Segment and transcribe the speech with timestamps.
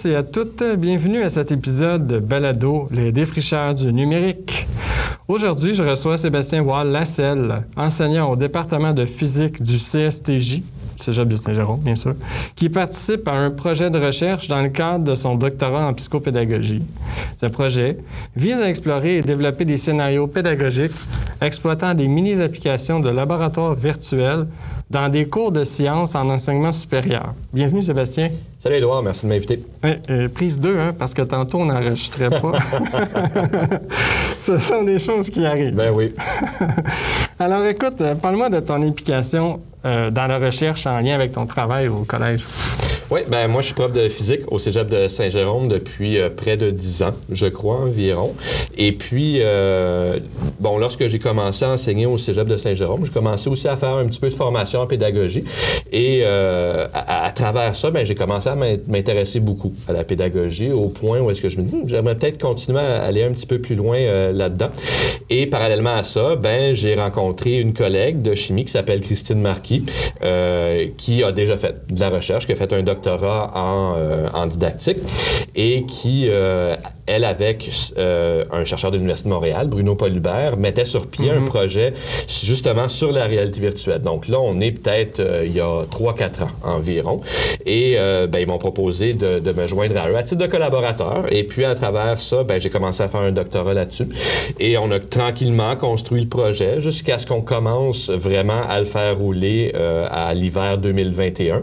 [0.00, 0.62] tous et à toutes.
[0.78, 4.66] Bienvenue à cet épisode de Balado, les défricheurs du numérique.
[5.28, 10.62] Aujourd'hui, je reçois Sébastien Wall-Lasselle, enseignant au département de physique du CSTJ,
[11.00, 12.14] Cégep de Saint-Jérôme, bien sûr,
[12.56, 16.82] qui participe à un projet de recherche dans le cadre de son doctorat en psychopédagogie.
[17.36, 17.98] Ce projet
[18.36, 20.92] vise à explorer et développer des scénarios pédagogiques
[21.40, 24.46] exploitant des mini-applications de laboratoires virtuels
[24.90, 27.34] dans des cours de sciences en enseignement supérieur.
[27.52, 28.30] Bienvenue, Sébastien.
[28.58, 29.60] Salut Edouard, merci de m'inviter.
[29.84, 32.52] Oui, euh, prise 2, hein, parce que tantôt on n'enregistrait pas.
[34.42, 35.74] Ce sont des choses qui arrivent.
[35.74, 36.12] Ben oui.
[37.38, 41.46] Alors écoute, euh, parle-moi de ton implication euh, dans la recherche en lien avec ton
[41.46, 42.44] travail au collège.
[43.10, 46.58] Oui, ben moi je suis prof de physique au Cégep de Saint-Jérôme depuis euh, près
[46.58, 48.34] de 10 ans, je crois environ.
[48.76, 49.40] Et puis,
[50.60, 53.96] bon, lorsque j'ai commencé à enseigner au Cégep de Saint-Jérôme, j'ai commencé aussi à faire
[53.96, 55.44] un petit peu de formation en pédagogie.
[55.92, 60.70] Et euh, à, à, travers ça, ben, j'ai commencé à m'intéresser beaucoup à la pédagogie
[60.70, 63.32] au point où est-ce que je me dis, hmm, j'aimerais peut-être continuer à aller un
[63.32, 64.68] petit peu plus loin euh, là-dedans.
[65.28, 69.84] Et parallèlement à ça, ben, j'ai rencontré une collègue de chimie qui s'appelle Christine Marquis,
[70.22, 74.46] euh, qui a déjà fait de la recherche, qui a fait un doctorat en, en
[74.46, 74.98] didactique
[75.54, 76.28] et qui
[77.10, 81.40] elle, avec euh, un chercheur de l'Université de Montréal, Bruno Paulubert, mettait sur pied un
[81.40, 81.46] mhm.
[81.46, 81.92] projet
[82.28, 84.00] justement sur la réalité virtuelle.
[84.02, 87.20] Donc là, on est peut-être euh, il y a 3-4 ans environ.
[87.66, 91.24] Et euh, ben, ils m'ont proposé de, me joindre à eux à titre de collaborateur.
[91.30, 94.06] Et puis, à travers ça, ben, j'ai commencé à faire un doctorat là-dessus.
[94.58, 99.18] Et on a tranquillement construit le projet jusqu'à ce qu'on commence vraiment à le faire
[99.18, 101.62] rouler euh, à l'hiver 2021.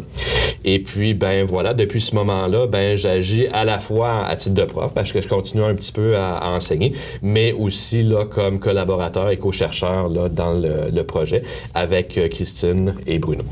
[0.66, 4.66] Et puis, ben voilà, depuis ce moment-là, ben j'agis à la fois à titre de
[4.66, 9.30] prof, parce que je continuer un petit peu à, enseigner, mais aussi là, comme collaborateur
[9.30, 11.43] et co-chercheur dans le, projet
[11.73, 13.43] avec Christine et Bruno.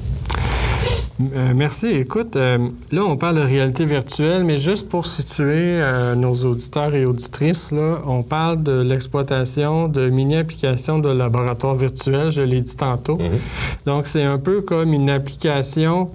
[1.22, 1.88] Euh, merci.
[1.88, 2.58] Écoute, euh,
[2.92, 7.72] là, on parle de réalité virtuelle, mais juste pour situer euh, nos auditeurs et auditrices,
[7.72, 13.18] là, on parle de l'exploitation de mini-applications de laboratoire virtuel, je l'ai dit tantôt.
[13.18, 13.86] Mm-hmm.
[13.86, 16.10] Donc, c'est un peu comme une application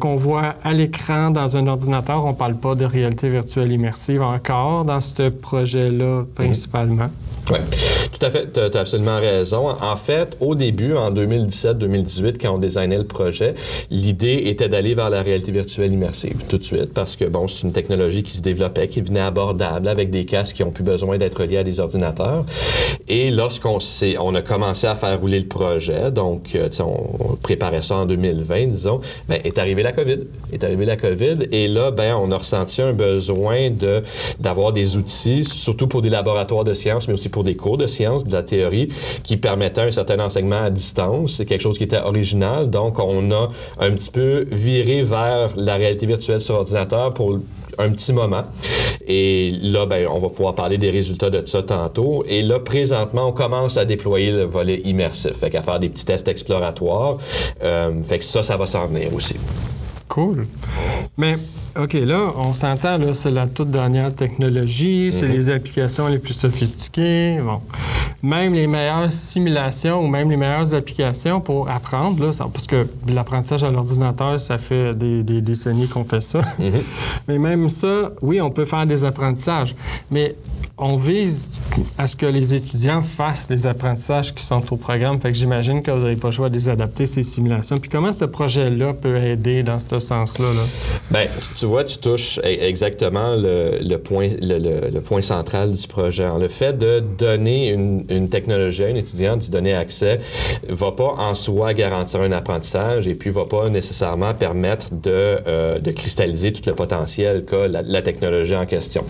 [0.00, 2.24] qu'on voit à l'écran dans un ordinateur.
[2.24, 7.04] On ne parle pas de réalité virtuelle immersive encore dans ce projet-là, principalement.
[7.04, 7.52] Mm-hmm.
[7.52, 7.58] Oui,
[8.12, 9.68] tout à fait, tu as, absolument raison.
[9.68, 13.54] En fait, au début, en 2017-2018, quand on designait le projet,
[13.90, 17.62] l'idée était d'aller vers la réalité virtuelle immersive tout de suite parce que, bon, c'est
[17.62, 21.18] une technologie qui se développait, qui venait abordable avec des casques qui ont plus besoin
[21.18, 22.44] d'être liés à des ordinateurs.
[23.08, 23.78] Et lorsqu'on
[24.20, 28.66] on a commencé à faire rouler le projet, donc, euh, on préparait ça en 2020,
[28.66, 30.18] disons, ben, est arrivée la COVID.
[30.52, 34.02] Est arrivée la COVID et là, ben, on a ressenti un besoin de,
[34.38, 37.86] d'avoir des outils, surtout pour des laboratoires de sciences, mais aussi pour des cours de
[37.86, 38.88] sciences, de la théorie,
[39.22, 41.34] qui permettaient un certain enseignement à distance.
[41.36, 42.70] C'est quelque chose qui était original.
[42.70, 43.48] Donc, on a
[43.78, 47.38] un petit peu viré vers la réalité virtuelle sur ordinateur pour
[47.78, 48.42] un petit moment.
[49.06, 52.24] Et là, ben, on va pouvoir parler des résultats de ça tantôt.
[52.28, 56.04] Et là, présentement, on commence à déployer le volet immersif, fait qu'à faire des petits
[56.04, 57.18] tests exploratoires.
[57.62, 59.36] Euh, fait que ça, ça va s'en venir aussi.
[60.12, 60.44] Cool.
[61.16, 61.38] Mais
[61.74, 65.32] OK, là, on s'entend, là, c'est la toute dernière technologie, c'est mhm.
[65.32, 67.38] les applications les plus sophistiquées.
[67.42, 67.62] Bon.
[68.22, 73.64] Même les meilleures simulations ou même les meilleures applications pour apprendre, là, parce que l'apprentissage
[73.64, 76.40] à l'ordinateur, ça fait des, décennies qu'on fait ça.
[76.58, 76.82] Mhm.
[77.26, 79.74] Mais même ça, oui, on peut faire des apprentissages.
[80.10, 80.36] Mais
[80.78, 81.60] on vise
[81.98, 85.20] à ce que les étudiants fassent les apprentissages qui sont au programme.
[85.20, 87.76] Fait que j'imagine que vous n'avez pas le choix de les adapter, ces simulations.
[87.76, 90.46] Puis comment ce projet-là peut aider dans ce sens-là?
[90.46, 90.62] Là?
[91.10, 96.26] Bien, tu vois, tu touches e-, exactement le, point, central du projet.
[96.38, 100.18] Le fait de donner une, technologie à un étudiant, de donner accès,
[100.68, 105.78] va pas en soi garantir un apprentissage et puis va pas nécessairement permettre de, euh,
[105.78, 109.04] de cristalliser tout le potentiel qu'a la, technologie en question.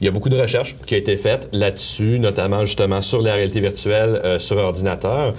[0.00, 3.60] Il y a beaucoup de recherches qui été faites là-dessus, notamment justement sur la réalité
[3.60, 5.32] virtuelle euh, sur ordinateur.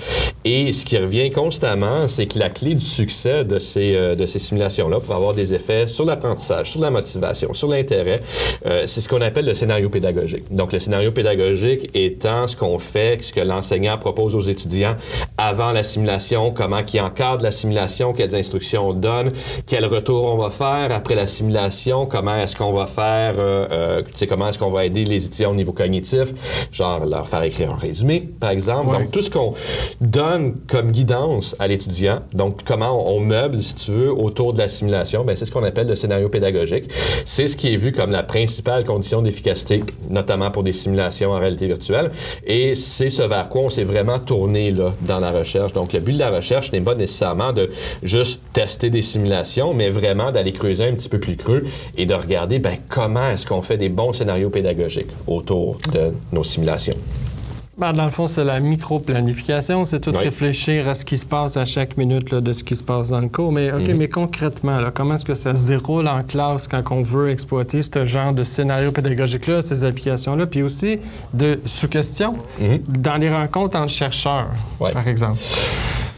[0.43, 4.39] Et ce qui revient constamment, c'est que la clé du succès de ces, euh, ces
[4.39, 8.21] simulations-là pour avoir des effets sur l'apprentissage, sur la motivation, sur l'intérêt.
[8.65, 10.43] Euh, c'est ce qu'on appelle le scénario pédagogique.
[10.51, 14.95] Donc, le scénario pédagogique étant ce qu'on fait, ce que l'enseignant propose aux étudiants
[15.37, 19.31] avant la simulation, comment qui encadre la simulation, quelles instructions on donne,
[19.67, 24.49] quel retour on va faire après la simulation, comment est-ce qu'on va faire, euh, comment
[24.49, 26.33] est-ce qu'on va aider les étudiants au niveau cognitif,
[26.71, 28.91] genre leur faire écrire un résumé, par exemple.
[28.91, 29.53] Donc, tout ce qu'on
[30.01, 34.59] donne donne comme guidance à l'étudiant, donc comment on meuble, si tu veux, autour de
[34.59, 36.85] la simulation, ben, c'est ce qu'on appelle le scénario pédagogique.
[37.25, 41.39] C'est ce qui est vu comme la principale condition d'efficacité, notamment pour des simulations en
[41.39, 42.11] réalité virtuelle.
[42.45, 45.73] Et c'est ce vers quoi on s'est vraiment tourné là, dans la recherche.
[45.73, 47.69] Donc, le but de la recherche n'est pas nécessairement de
[48.03, 51.65] juste tester des simulations, mais vraiment d'aller creuser un petit peu plus creux
[51.97, 55.11] et de regarder ben, comment est-ce qu'on fait des bons scénarios pédagogiques
[55.45, 56.95] autour de nos simulations.
[57.77, 60.19] Ben, dans le fond, c'est la micro-planification, c'est tout Oui.
[60.23, 63.09] réfléchir à ce qui se passe à chaque minute là, de ce qui se passe
[63.09, 63.51] dans le cours.
[63.51, 67.03] Mais, OK, mais concrètement, là, comment est-ce que ça se déroule en classe quand on
[67.03, 70.99] veut exploiter ce genre de scénario pédagogique-là, ces applications-là, puis aussi
[71.33, 72.79] de sous-questions Mhm.
[72.87, 74.47] dans les rencontres entre chercheurs,
[74.79, 75.39] par exemple?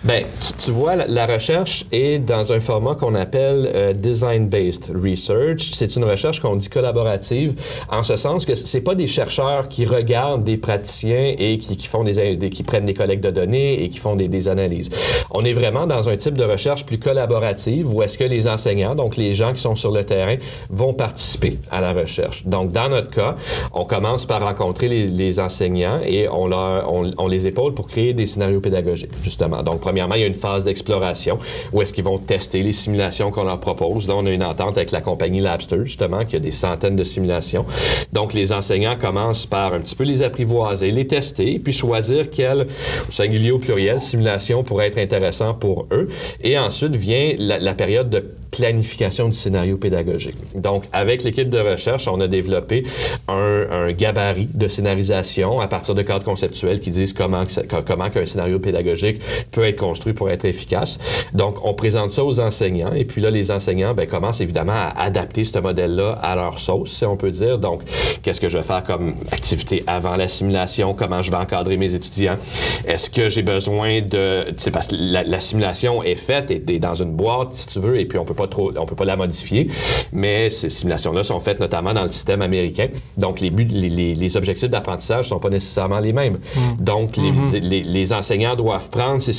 [0.03, 0.23] Ben,
[0.59, 5.71] tu, vois, la, recherche est dans un format qu'on appelle euh, design-based research.
[5.73, 7.53] C'est une recherche qu'on dit collaborative,
[7.91, 12.03] en ce sens que c'est pas des chercheurs qui regardent des praticiens et qui, font
[12.03, 14.91] des, qui prennent des collectes de données et qui font des, analyses.
[15.31, 18.93] On est vraiment dans un type de recherche plus collaborative où est-ce que les enseignants,
[18.93, 20.35] donc les gens qui sont sur le terrain,
[20.69, 22.45] vont participer à la recherche.
[22.45, 23.35] Donc, dans notre cas,
[23.73, 28.27] on commence par rencontrer les, enseignants et on, leur, on les épaule pour créer des
[28.27, 29.63] scénarios pédagogiques, justement.
[29.63, 31.37] Donc, premièrement, il y a une phase d'exploration
[31.71, 34.05] où est-ce qu'ils vont tester les simulations qu'on leur propose.
[34.09, 37.05] Là, on a une entente avec la compagnie Labster, justement, qui a des centaines de
[37.05, 37.65] simulations.
[38.11, 42.67] Donc, les enseignants commencent par un petit peu les apprivoiser, les tester, puis choisir quelle,
[43.07, 46.09] au singulier ou pluriel, simulation pourrait être intéressant pour eux.
[46.41, 50.35] Et ensuite vient la, période de planification du scénario pédagogique.
[50.55, 52.83] Donc, avec l'équipe de recherche, on a développé
[53.29, 57.43] un, un gabarit de scénarisation à partir de cadres conceptuels qui disent comment,
[57.85, 60.99] comment qu'un scénario pédagogique peut être construit pour être efficace.
[61.33, 64.93] Donc, on présente ça aux enseignants et puis là, les enseignants ben, commencent évidemment à
[65.01, 67.57] adapter ce modèle-là à leur sauce, si on peut dire.
[67.59, 67.81] Donc,
[68.23, 70.93] qu'est-ce que je vais faire comme activité avant la simulation?
[70.93, 72.37] Comment je vais encadrer mes étudiants?
[72.85, 74.45] Est-ce que j'ai besoin de...
[74.57, 77.79] C'est parce que la, la simulation est faite et est dans une boîte, si tu
[77.79, 79.69] veux, et puis on peut pas trop, on peut pas la modifier.
[80.11, 82.87] Mais ces simulations-là sont faites notamment dans le système américain.
[83.17, 86.39] Donc, les buts, les, les- les objectifs d'apprentissage sont pas nécessairement les mêmes.
[86.79, 89.33] Donc, les, les- les enseignants doivent prendre ces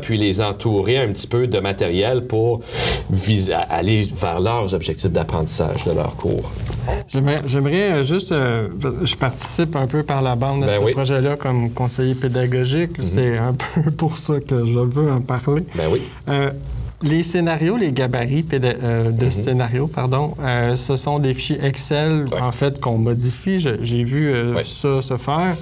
[0.00, 2.60] puis les entourer un petit peu de matériel pour
[3.10, 6.50] viser, aller vers leurs objectifs d'apprentissage de leur cours.
[7.08, 8.68] J'aimerais, euh, juste, euh,
[9.04, 10.86] je participe un peu par la bande à Ben ce oui.
[10.86, 10.92] Mhm.
[10.92, 12.90] projet-là comme conseiller pédagogique.
[13.02, 15.64] C'est un peu pour ça que je veux en parler.
[15.74, 16.02] Ben oui.
[16.28, 16.50] Euh,
[17.04, 22.40] les scénarios, les gabarits euh, de scénarios, pardon, euh, ce sont des fichiers Excel, Ouais.
[22.40, 23.58] en fait, qu'on modifie.
[23.58, 24.62] J'ai vu euh, Ouais.
[24.64, 25.56] ça se faire.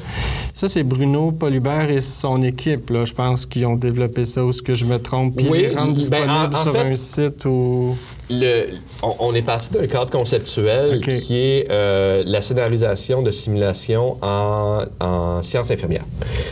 [0.60, 4.50] Ça, c'est Bruno Polubert et son équipe, là, je pense, qui ont développé ça, ou
[4.50, 5.34] est-ce que je me trompe?
[5.36, 7.96] Puis Oui, les rendre ben, en- en sur fait- un site ou...
[8.30, 8.66] Le-
[9.02, 14.84] on, on est parti d'un cadre conceptuel qui est euh, la scénarisation de simulation en,
[15.00, 16.04] en sciences infirmières.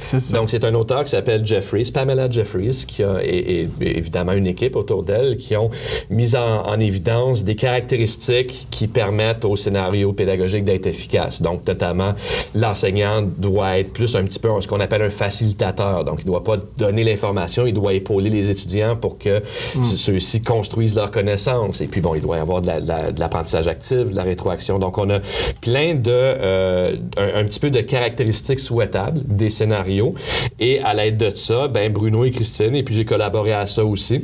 [0.03, 0.37] C'est ça.
[0.37, 3.29] Donc, c'est un auteur qui s'appelle Jeffries, Pamela Jeffries, qui a et,
[3.63, 5.71] et- et évidemment une équipe autour d'elle qui ont
[6.11, 11.43] mis en, en évidence des caractéristiques qui permettent au scénario pédagogique d'être efficace.
[11.43, 12.15] Donc, notamment,
[12.55, 16.05] l'enseignant doit être plus un petit peu ce qu'on appelle un facilitateur.
[16.05, 19.43] Donc, il ne doit pas donner l'information, il doit épauler les étudiants pour que
[19.85, 21.68] ceux-ci construisent leurs connaissances.
[21.81, 24.17] Et puis, bon, il doit y avoir de la- de la- de l'apprentissage actif, de
[24.17, 24.79] la rétroaction.
[24.79, 25.19] Donc, on a
[25.61, 30.15] plein de, euh, un, un petit peu de caractéristiques souhaitables des scénarios.
[30.61, 33.85] Et à l'aide de ça, ben, Bruno et Christine, et puis j'ai collaboré à ça
[33.85, 34.23] aussi,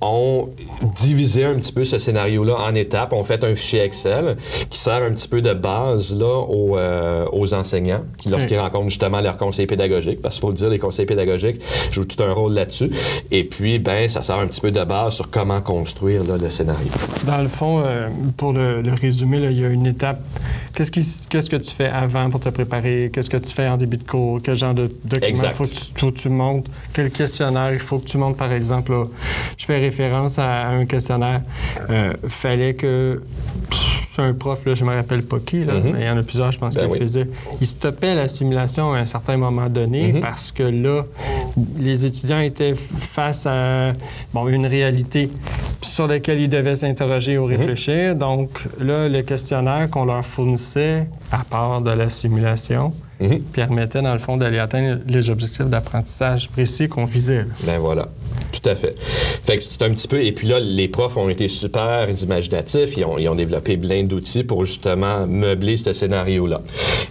[0.00, 0.48] ont
[0.96, 3.12] divisé un petit peu ce scénario-là en étapes.
[3.12, 4.36] On fait un fichier Excel
[4.70, 8.88] qui sert un petit peu de base là, aux, euh, aux enseignants qui, lorsqu'ils rencontrent
[8.90, 11.60] justement leur conseiller pédagogique, parce qu'il faut le dire, les conseillers pédagogiques
[11.90, 12.90] jouent tout un rôle là-dessus.
[13.30, 16.50] Et puis, ben, ça sert un petit peu de base sur comment construire là, le
[16.50, 16.83] scénario.
[17.26, 20.20] Dans le fond, euh, pour le, le résumer, là, il y a une étape.
[20.74, 23.10] Qu'est-ce, qui- qu'est-ce que tu fais avant pour te préparer?
[23.12, 24.40] Qu'est-ce que tu fais en début de cours?
[24.42, 25.64] Quel genre de document il faut
[26.10, 26.66] que tu, montes?
[26.92, 28.92] Quel questionnaire il faut que tu montes, par exemple?
[28.92, 29.04] là?
[29.56, 31.42] je fais référence à, à un questionnaire.
[31.90, 33.22] Euh, fallait que
[34.14, 35.92] c'est un prof, là, je me rappelle pas qui, là, Mhm.
[35.92, 37.28] mais il y en a plusieurs, je pense, Ben qui le faisaient.
[37.60, 40.20] Il stoppait la simulation à un certain moment donné Mhm.
[40.20, 41.04] parce que là,
[41.78, 43.92] les étudiants étaient face à
[44.32, 45.30] bon, une réalité
[45.82, 48.14] sur laquelle ils devaient s'interroger ou réfléchir.
[48.16, 53.40] Donc là, le questionnaire qu'on leur fournissait, à part de la simulation, Mhm.
[53.52, 57.42] permettait, dans le fond, d'aller atteindre les objectifs d'apprentissage précis qu'on visait.
[57.42, 57.44] là.
[57.66, 58.08] Ben voilà.
[58.52, 58.94] Tout à fait.
[58.98, 60.22] Fait que c'est un petit peu.
[60.22, 62.96] Et puis là, les profs ont été super imaginatifs.
[62.96, 66.60] Ils ont, développé plein d'outils pour justement meubler ce scénario-là.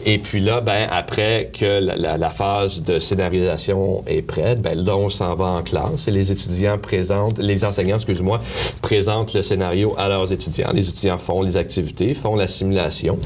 [0.06, 5.10] Et puis là, ben, après que la phase de scénarisation est prête, ben là, on
[5.10, 8.42] s'en va en classe et les étudiants présentent, les enseignants, excuse-moi,
[8.82, 10.70] présentent le scénario à leurs étudiants.
[10.74, 13.20] Les étudiants font les activités, font la simulation.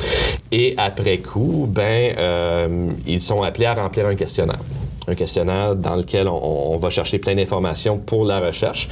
[0.52, 4.60] Et après coup, ben, euh, ils sont appelés à remplir un questionnaire.
[5.08, 8.90] Un questionnaire dans lequel on, va chercher plein d'informations pour la recherche.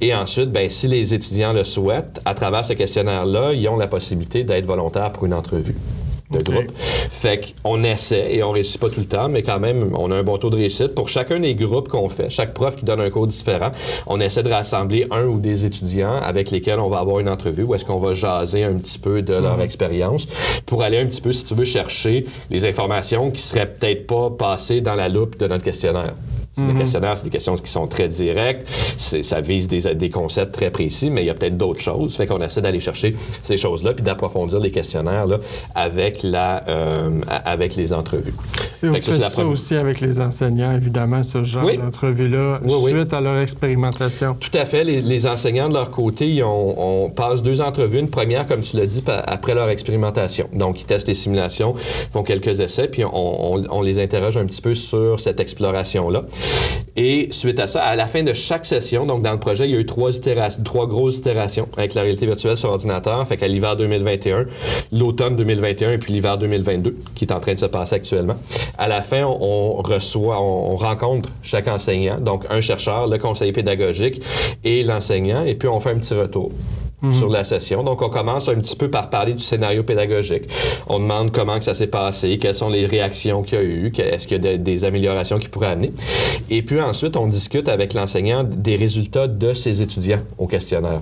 [0.00, 3.86] Et ensuite, ben, si les étudiants le souhaitent, à travers ce questionnaire-là, ils ont la
[3.86, 5.74] possibilité d'être volontaires pour une entrevue
[6.30, 6.70] de groupe.
[6.76, 10.16] Fait qu'on essaie, et on réussit pas tout le temps, mais quand même, on a
[10.16, 10.94] un bon taux de réussite.
[10.94, 13.70] Pour chacun des groupes qu'on fait, chaque prof qui donne un cours différent,
[14.06, 17.64] on essaie de rassembler un ou des étudiants avec lesquels on va avoir une entrevue
[17.64, 20.26] où est-ce qu'on va jaser un petit peu de leur expérience
[20.66, 24.30] pour aller un petit peu, si tu veux, chercher les informations qui seraient peut-être pas
[24.30, 26.14] passées dans la loupe de notre questionnaire.
[26.56, 30.52] Le questionnaire, c'est des questions qui sont très directes, c'est- ça vise des, des concepts
[30.54, 32.14] très précis, mais il y a peut-être d'autres choses.
[32.16, 35.38] Fait qu'on essaie d'aller chercher ces choses-là puis d'approfondir les questionnaires là,
[35.74, 37.10] avec, la, euh,
[37.44, 38.34] avec les entrevues.
[38.82, 41.42] Et vous Fait que ça, faites c'est la ça aussi avec les enseignants, évidemment, ce
[41.42, 41.76] genre Oui.
[41.76, 42.90] d'entrevue-là, Oui, oui.
[42.92, 44.36] suite à leur expérimentation.
[44.38, 44.84] Tout à fait.
[44.84, 47.98] Les, les enseignants, de leur côté, ils ont- on passe deux entrevues.
[47.98, 50.48] Une première, comme tu l'as dit, après leur expérimentation.
[50.52, 51.74] Donc, ils testent les simulations,
[52.12, 56.22] font quelques essais, puis on, on- on les interroge un petit peu sur cette exploration-là.
[56.96, 59.72] Et suite à ça, à la fin de chaque session, donc dans le projet, il
[59.72, 60.10] y a eu trois,
[60.64, 63.26] trois grosses itérations avec la réalité virtuelle sur ordinateur.
[63.26, 64.46] Fait qu'à l'hiver 2021,
[64.92, 68.36] l'automne 2021 et puis l'hiver 2022, qui est en train de se passer actuellement.
[68.78, 74.20] À la fin, on, reçoit, on rencontre chaque enseignant, donc un chercheur, le conseiller pédagogique
[74.62, 76.52] et l'enseignant, et puis on fait un petit retour
[77.12, 77.82] sur la session.
[77.82, 80.44] Donc, on commence un petit peu par parler du scénario pédagogique.
[80.86, 83.92] On demande comment que ça s'est passé, quelles sont les réactions qu'il y a eu,
[83.98, 85.92] est-ce qu'il y a des, des améliorations qui pourraient amener.
[86.50, 91.00] Et puis ensuite, on discute avec l'enseignant des résultats de ses étudiants au questionnaire.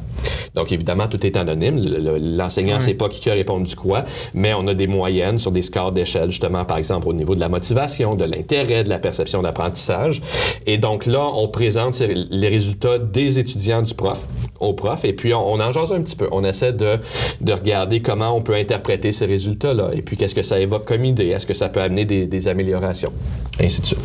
[0.54, 1.78] Donc, évidemment, tout est anonyme.
[1.82, 4.04] Le- le- L'enseignant ne sait pas qui a répondu quoi,
[4.34, 7.40] mais on a des moyennes sur des scores d'échelle, justement, par exemple, au niveau de
[7.40, 10.20] la motivation, de l'intérêt, de la perception d'apprentissage.
[10.66, 14.26] Et donc là, on présente les résultats des étudiants du prof
[14.60, 16.28] au prof, et puis on, on en jase un petit peu.
[16.32, 16.98] On essaie de,
[17.40, 21.04] de regarder comment on peut interpréter ces résultats-là, et puis qu'est-ce que ça évoque comme
[21.04, 23.12] idée, est-ce que ça peut amener des, améliorations,
[23.60, 24.00] ainsi de suite.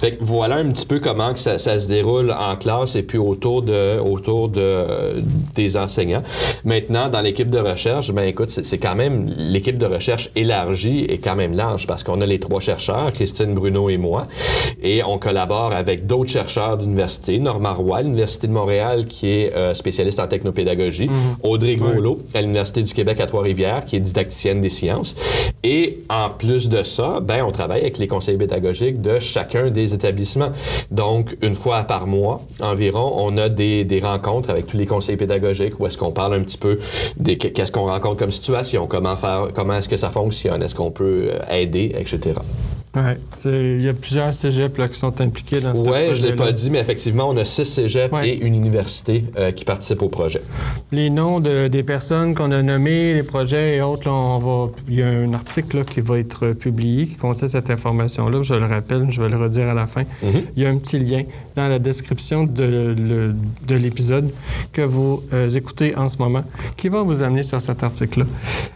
[0.00, 3.62] Fait que voilà un petit peu comment ça, se déroule en classe et puis autour
[3.62, 5.22] de, autour de,
[5.54, 6.22] des enseignants.
[6.64, 11.18] Maintenant, dans l'équipe de recherche, ben écoute, c'est quand même l'équipe de recherche élargie est
[11.18, 14.26] quand même large parce qu'on a les trois chercheurs, Christine, Bruno et moi,
[14.82, 19.74] et on collabore avec d'autres chercheurs d'université, Norma Roy, l'Université de Montréal, qui est euh,
[19.74, 21.05] spécialiste en technopédagogie,
[21.42, 25.14] Audrey Golo, à l'Université du Québec à Trois-Rivières, qui est didacticienne des sciences.
[25.62, 29.94] Et en plus de ça, ben, on travaille avec les conseils pédagogiques de chacun des
[29.94, 30.52] établissements.
[30.90, 35.16] Donc, une fois par mois environ, on a des, des rencontres avec tous les conseils
[35.16, 36.78] pédagogiques où est-ce qu'on parle un petit peu
[37.18, 40.90] de qu'est-ce qu'on rencontre comme situation, comment faire, comment est-ce que ça fonctionne, est-ce qu'on
[40.90, 42.34] peut euh, aider, etc.
[43.34, 46.32] C'est- il y a plusieurs cégeps là, qui sont impliqués dans ce Ouais, je l'ai
[46.32, 46.36] projet-là.
[46.36, 48.28] pas dit, mais effectivement, on a six cégeps Ouais.
[48.30, 50.40] et une université euh, qui participent au projet.
[50.92, 54.72] Les noms de- des personnes qu'on a nommées, les projets et autres, là, on va,
[54.88, 58.42] il y a un article là, qui va être publié qui contient cette information-là.
[58.42, 60.02] Je le rappelle, je vais le redire à la fin.
[60.22, 60.42] Mhm.
[60.56, 61.22] Il y a un petit lien
[61.54, 63.34] dans la description de,
[63.66, 64.30] de l'épisode
[64.72, 66.44] que vous euh, écoutez en ce moment
[66.76, 68.26] qui va vous amener sur cet article-là.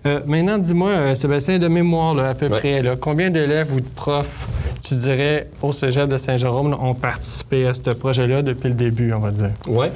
[0.07, 2.59] Euh, maintenant, dis-moi, euh, Sébastien, de mémoire, là, à peu Ouais.
[2.59, 7.67] près, là, combien d'élèves ou de profs, tu dirais, au cégep de Saint-Jérôme, ont participé
[7.67, 9.51] à ce projet-là depuis le début, on va dire?
[9.69, 9.91] Ouais.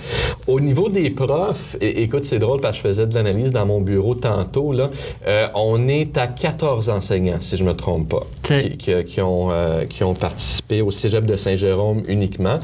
[0.47, 3.67] Au niveau des profs, é- écoute, c'est drôle parce que je faisais de l'analyse dans
[3.67, 4.73] mon bureau tantôt.
[4.73, 4.91] Là,
[5.26, 9.49] Euh, on est à 14 enseignants, si je me trompe pas, qui, qui- qui ont,
[9.50, 12.59] euh, qui ont participé au cégep de Saint-Jérôme uniquement.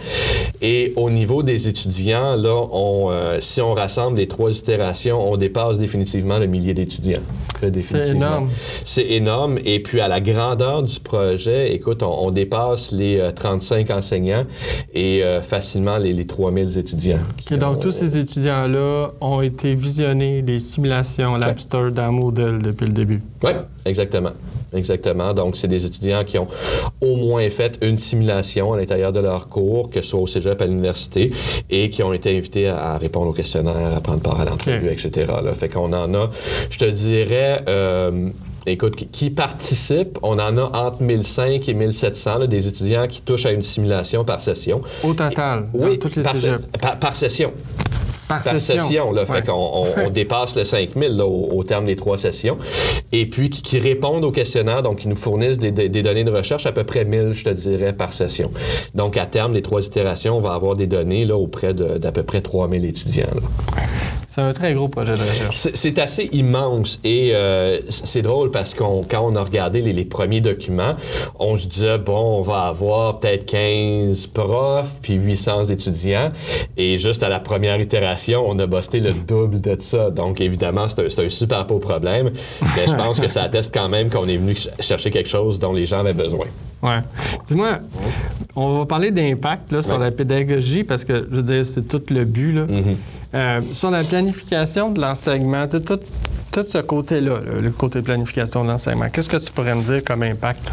[0.60, 5.36] Et au niveau des étudiants, là, on, euh, si on rassemble les trois itérations, on
[5.36, 7.20] dépasse définitivement le millier d'étudiants.
[7.80, 8.48] C'est énorme.
[8.84, 9.58] C'est énorme.
[9.64, 14.44] Et puis, à la grandeur du projet, écoute, on, on dépasse les euh, 35 enseignants
[14.94, 17.18] et euh, facilement les, les 3000 étudiants.
[17.50, 22.62] Et donc, ont- tous ces étudiants-là ont été visionnés des simulations Lab Store dans Moodle
[22.62, 23.22] depuis le début.
[23.42, 23.52] Oui,
[23.84, 24.30] exactement.
[24.72, 25.34] Exactement.
[25.34, 26.46] Donc, c'est des étudiants qui ont
[27.00, 30.60] au moins fait une simulation à l'intérieur de leur cours, que ce soit au cégep,
[30.62, 31.32] à l'université,
[31.70, 34.88] et qui ont été invités à, à répondre aux questionnaires, à prendre part à l'entrevue,
[34.90, 35.26] etc.
[35.44, 35.52] Là.
[35.54, 36.30] Fait qu'on en a,
[36.70, 38.28] je te dirais, euh,
[38.66, 43.22] écoute, qui, qui participent, on en a entre 1005 et 1700, là, des étudiants qui
[43.22, 44.80] touchent à une simulation par session.
[45.02, 46.34] Au total, dans toutes les par,
[46.80, 47.52] par- par session
[48.28, 49.12] Par, session.
[49.12, 49.22] là.
[49.22, 49.26] Ouais.
[49.26, 52.58] Fait qu'on on, on dépasse le 5000 là, au, au terme des trois sessions.
[53.12, 56.22] Et puis, qui, qui répondent aux questionnaires, donc qui nous fournissent des, des- des données
[56.24, 58.50] de recherche, à peu près 1000, je te dirais, par session.
[58.94, 62.22] Donc, à terme des trois itérations, on va avoir des données là, auprès d'à peu
[62.22, 63.26] près 3000 étudiants.
[63.34, 63.82] là.
[64.32, 65.56] C'est un très gros projet de recherche.
[65.74, 70.04] C'est assez immense et euh, c'est drôle parce qu'on quand on a regardé les, les
[70.04, 70.92] premiers documents,
[71.40, 76.28] on se disait bon, on va avoir peut-être 15 profs puis 800 étudiants
[76.76, 80.10] et juste à la première itération, on a busté le double de ça.
[80.12, 82.30] Donc évidemment, c'est un, super beau problème,
[82.76, 85.58] mais je pense que ça atteste quand même qu'on est venu ch- chercher quelque chose
[85.58, 86.46] dont les gens avaient besoin.
[86.84, 86.98] Ouais.
[87.48, 87.78] Dis-moi,
[88.54, 90.04] on va parler d'impact sur Ouais.
[90.04, 92.52] la pédagogie parce que, je veux dire, c'est tout le but.
[92.52, 92.62] Là.
[92.68, 92.96] Mhm.
[93.32, 96.00] Euh, sur la planification de l'enseignement, tout,
[96.50, 100.02] tout ce côté-là, là, le côté planification de l'enseignement, qu'est-ce que tu pourrais me dire
[100.04, 100.70] comme impact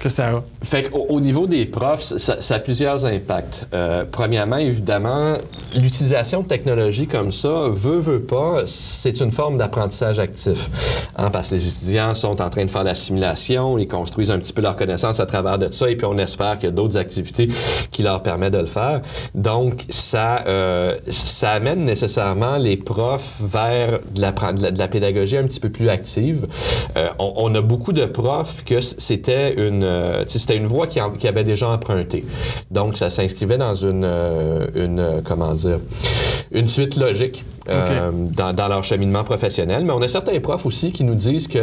[0.00, 0.42] que ça a?
[0.62, 3.66] Fait qu'au au niveau des profs, ça, a plusieurs impacts.
[3.72, 5.38] Euh, premièrement, évidemment,
[5.74, 10.68] l'utilisation de technologies comme ça, veut, veut pas, c'est une forme d'apprentissage actif.
[11.16, 14.38] Hein, parce que les étudiants sont en train de faire la simulation, ils construisent un
[14.38, 16.74] petit peu leur connaissance à travers de ça, et puis on espère qu'il y a
[16.74, 17.48] d'autres activités
[17.90, 19.00] qui leur permettent de le faire.
[19.34, 25.05] Donc, ça, euh, ça amène nécessairement les profs vers de de la, de la pédagogie
[25.06, 26.46] un petit peu plus active.
[26.96, 31.00] Euh, on, on a beaucoup de profs que c'était une, euh, c'était une voie qui,
[31.00, 32.24] en- qui avait déjà emprunté.
[32.70, 35.78] Donc, ça s'inscrivait dans une, euh, une, comment dire,
[36.52, 39.84] une suite logique euh, dans, dans leur cheminement professionnel.
[39.84, 41.58] Mais on a certains profs aussi qui nous disent que,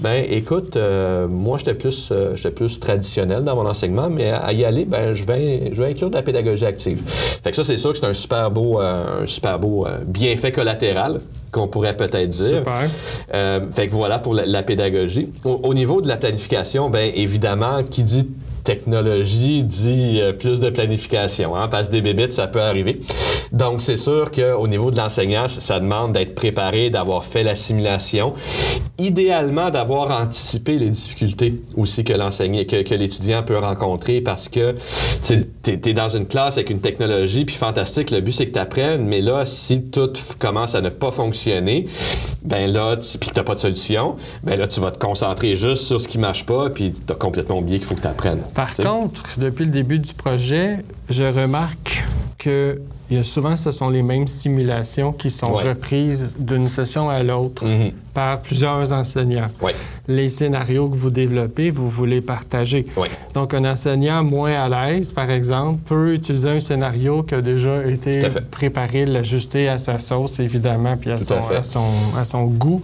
[0.00, 4.38] ben, écoute, euh, moi, j'étais plus, euh, j'étais plus traditionnel dans mon enseignement, mais à,
[4.38, 7.00] à y aller, ben, je vais, je vais inclure de la pédagogie active.
[7.42, 11.20] Fait que ça, c'est sûr que c'est un super beau, un super beau bienfait collatéral
[11.50, 12.58] qu'on pourrait peut-être dire.
[12.58, 12.87] Super.
[13.34, 15.30] Euh, fait que voilà pour la, pédagogie.
[15.44, 18.26] Au, au niveau de la planification, bien évidemment, qui dit
[18.68, 23.00] technologie dit euh, plus de planification, hein, parce que des bébites, ça peut arriver.
[23.52, 28.34] Donc, c'est sûr qu'au niveau de l'enseignant, ça, demande d'être préparé, d'avoir fait la simulation,
[28.98, 34.74] idéalement d'avoir anticipé les difficultés aussi que l'enseignant, que, que l'étudiant peut rencontrer, parce que
[35.22, 38.58] tu es, dans une classe avec une technologie, puis fantastique, le but c'est que tu
[38.58, 41.86] apprennes, mais là, si tout commence à ne pas fonctionner,
[42.42, 45.56] ben là, tu, puis que tu pas de solution, ben là, tu vas te concentrer
[45.56, 48.06] juste sur ce qui marche pas, puis tu as complètement oublié qu'il faut que tu
[48.06, 48.42] apprennes.
[48.54, 50.78] Par contre, depuis le début du projet,
[51.08, 52.04] je remarque
[52.38, 55.68] que il y a souvent, ce sont les mêmes simulations qui sont Ouais.
[55.70, 57.92] reprises d'une session à l'autre Mhm.
[58.12, 59.48] par plusieurs enseignants.
[59.62, 59.74] Ouais.
[60.10, 62.86] Les scénarios que vous développez, vous voulez partager.
[63.34, 67.86] Donc, un enseignant moins à l'aise, par exemple, peut utiliser un scénario qui a déjà
[67.86, 72.82] été préparé, l'ajuster à sa sauce, évidemment, puis à, son, à son- à son goût.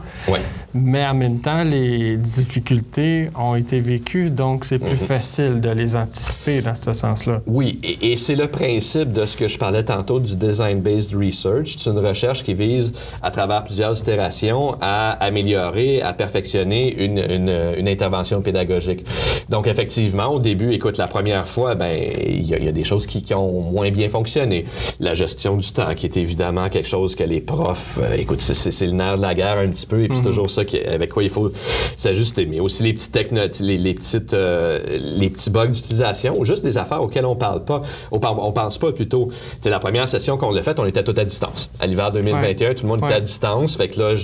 [0.74, 5.06] Mais en même temps, les difficultés ont été vécues, donc c'est plus Mhm.
[5.06, 7.40] facile de les anticiper dans ce sens-là.
[7.46, 11.76] Oui, et, et c'est le principe de ce que je parlais tantôt du design-based research.
[11.78, 17.74] C'est une recherche qui vise, à travers plusieurs itérations, à améliorer, à perfectionner une, une-
[17.78, 19.04] une intervention pédagogique.
[19.48, 22.72] Donc, effectivement, au début, écoute, la première fois, ben, il y, a- il y a
[22.72, 24.66] des choses qui, qui ont moins bien fonctionné.
[25.00, 28.84] La gestion du temps, qui est évidemment quelque chose que les profs, euh, écoute, c'est-
[28.86, 31.10] le nerf de la guerre un petit peu, et puis c'est toujours ça qui- avec
[31.10, 31.50] quoi il faut
[31.96, 32.46] s'ajuster.
[32.46, 36.64] Mais aussi les petites techno, les, les petites, euh, les petits bugs d'utilisation, ou juste
[36.64, 39.28] des affaires auxquelles on parle pas, on, parle, on pense pas plutôt.
[39.60, 41.68] C'est la première session qu'on l'a faite, on était tout à distance.
[41.80, 43.08] À l'hiver 2021, tout le monde Ouais.
[43.08, 44.14] était à distance, fait que là,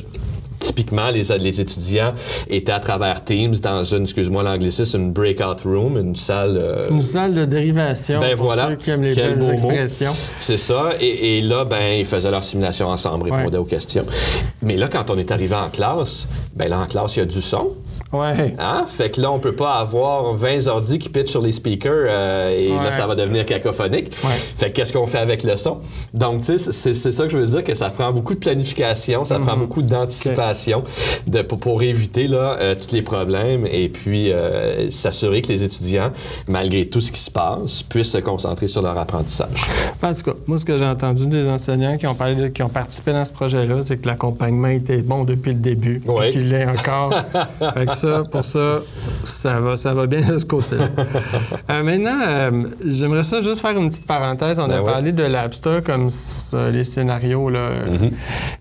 [0.61, 2.13] Typiquement, les, les étudiants
[2.49, 6.57] étaient à travers Teams dans une, excuse-moi l'anglicisme, une breakout room, une salle.
[6.59, 8.69] euh, Une salle de dérivation Ben pour voilà.
[8.69, 10.13] ceux qui aiment les Quel belles expressions.
[10.39, 10.91] C'est ça.
[11.01, 13.63] Et, et là, ben, ils faisaient leur simulation ensemble, répondaient Ouais.
[13.63, 14.05] aux questions.
[14.63, 17.27] Mais là, quand on est arrivé en classe, ben là, en classe, il y a
[17.27, 17.71] du son.
[18.13, 18.55] Ouais.
[18.59, 18.87] Hein?
[18.89, 22.51] Fait que là, on peut pas avoir 20 ordis qui pitchent sur les speakers euh,
[22.51, 24.11] et là, ça va devenir cacophonique.
[24.25, 24.31] Ouais.
[24.59, 25.79] Fait que qu'est-ce qu'on fait avec le son?
[26.13, 29.25] Donc, tu sais, c'est ça que je veux dire, que ça prend beaucoup de planification,
[29.25, 30.83] ça prend beaucoup d'anticipation
[31.27, 35.63] de, pour, pour éviter là, euh, tous les problèmes et puis euh, s'assurer que les
[35.63, 36.11] étudiants,
[36.49, 39.67] malgré tout ce qui se passe, puissent se concentrer sur leur apprentissage.
[40.03, 42.63] En tout cas, moi, ce que j'ai entendu des enseignants qui ont, parlé de- qui
[42.63, 46.03] ont participé dans ce projet-là, c'est que l'accompagnement était bon depuis le début.
[46.25, 47.13] Et qu'il l'est encore.
[47.75, 48.81] fait que ça, pour ça,
[49.25, 50.89] ça va, ça va bien de ce côté-là.
[51.71, 54.59] Euh, maintenant, euh, j'aimerais ça juste faire une petite parenthèse.
[54.59, 54.91] On Ben a ouais.
[54.93, 56.09] parlé de l'Abster comme
[56.73, 58.11] les scénarios là, Mhm.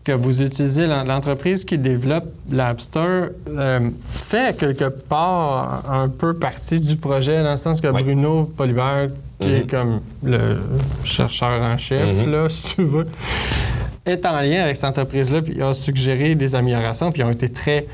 [0.03, 0.87] que vous utilisez.
[0.87, 7.51] L'en- L'entreprise qui développe l'Abster euh, fait quelque part un peu partie du projet, dans
[7.51, 8.03] le sens que Ouais.
[8.03, 9.07] Bruno Polibert,
[9.39, 9.67] qui est Mhm.
[9.67, 10.57] comme le
[11.03, 12.31] chercheur en chef, Mhm.
[12.31, 13.07] là, si tu veux,
[14.09, 17.31] est en lien avec cette entreprise-là, puis il a suggéré des améliorations, puis ils ont
[17.31, 17.85] été très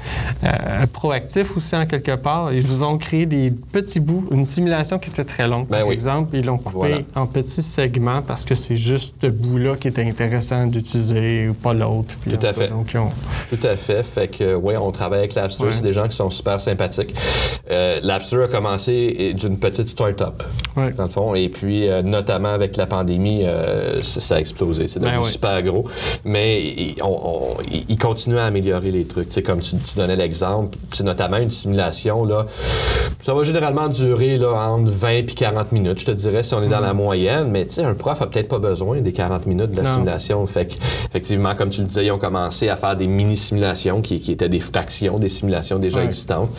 [0.44, 2.54] euh, proactifs aussi en quelque part.
[2.54, 5.88] Ils vous ont créé des petits bouts, une simulation qui était très longue, Ben par
[5.88, 5.94] oui.
[5.94, 6.98] exemple, ils l'ont coupé Voilà.
[7.16, 11.74] en petits segments parce que c'est juste ce bout-là qui était intéressant d'utiliser ou pas
[11.74, 12.16] l'autre.
[12.24, 12.68] Tout à cas, fait.
[12.70, 13.10] Donc, ont-
[13.56, 14.04] Tout à fait.
[14.04, 15.64] Fait que, oui, on travaille avec Labster.
[15.66, 15.72] Ouais.
[15.72, 17.16] C'est des gens qui sont super sympathiques.
[17.72, 20.44] Euh, Labster a commencé d'une petite start-up,
[20.76, 20.92] Ouais.
[20.92, 21.36] dans le fond.
[21.36, 24.88] Et puis, euh, notamment avec la pandémie, euh, ça, a explosé.
[24.88, 25.30] C'est devenu Ben oui.
[25.32, 25.86] super gros.
[26.24, 29.30] Mais il- on, on- il- il continue à améliorer les trucs.
[29.30, 32.46] Tu sais, comme tu, tu donnais l'exemple, tu sais, notamment une simulation, là,
[33.22, 36.64] ça va généralement durer là, entre 20 et 40 minutes, je te dirais, si on
[36.64, 37.50] est dans la moyenne.
[37.52, 39.94] Mais tu sais, un prof a peut-être pas besoin des 40 minutes de la Non.
[39.94, 40.46] simulation.
[40.48, 40.78] Fait
[41.10, 44.50] effectivement, comme tu le disais, ils ont commencé à faire des mini-simulations qui, qui étaient
[44.50, 46.06] des fractions des simulations déjà Ouais.
[46.06, 46.50] existantes.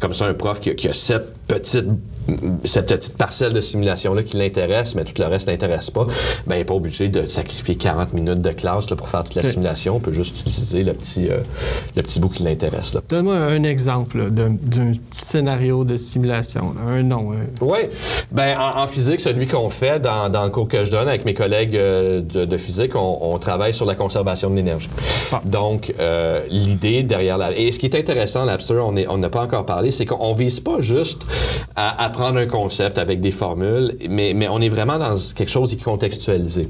[0.00, 1.86] Comme ça, un prof qui, qui a sept petites
[2.64, 6.04] cette petite parcelle de simulation-là qui l'intéresse, mais tout le reste l'intéresse pas,
[6.46, 9.34] ben, il n'est pas obligé de sacrifier 40 minutes de classe là, pour faire toute
[9.34, 9.96] la simulation.
[9.96, 11.38] On peut juste utiliser le petit, euh,
[11.96, 12.92] le petit bout qui l'intéresse.
[13.08, 17.32] Donne-moi un exemple d'un petit scénario de simulation, là, un nom.
[17.32, 17.78] un- Oui.
[18.32, 21.24] Ben, en, en physique, celui qu'on fait dans, dans le cours que je donne avec
[21.24, 24.88] mes collègues euh, de, de physique, on, on travaille sur la conservation de l'énergie.
[25.32, 25.40] Ah.
[25.44, 27.52] Donc, euh, l'idée derrière la...
[27.56, 28.74] Et ce qui est intéressant, l'Abster,
[29.08, 31.22] on n'a pas encore parlé, c'est qu'on vise pas juste
[31.76, 35.70] à apprendre un concept avec des formules, mais, mais on est vraiment dans quelque chose
[35.70, 36.68] qui est contextualisé.